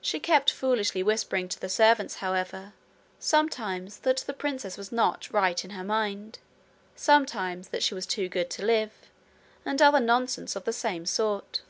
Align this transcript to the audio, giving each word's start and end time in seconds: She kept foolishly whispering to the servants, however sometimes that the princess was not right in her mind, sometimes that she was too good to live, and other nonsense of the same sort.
She 0.00 0.18
kept 0.18 0.50
foolishly 0.50 1.02
whispering 1.02 1.48
to 1.50 1.60
the 1.60 1.68
servants, 1.68 2.14
however 2.24 2.72
sometimes 3.18 3.98
that 3.98 4.16
the 4.26 4.32
princess 4.32 4.78
was 4.78 4.90
not 4.90 5.30
right 5.30 5.62
in 5.62 5.72
her 5.72 5.84
mind, 5.84 6.38
sometimes 6.94 7.68
that 7.68 7.82
she 7.82 7.92
was 7.92 8.06
too 8.06 8.30
good 8.30 8.48
to 8.52 8.64
live, 8.64 8.94
and 9.66 9.82
other 9.82 10.00
nonsense 10.00 10.56
of 10.56 10.64
the 10.64 10.72
same 10.72 11.04
sort. 11.04 11.60